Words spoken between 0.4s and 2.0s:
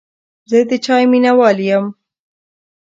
زه د چای مینهوال یم.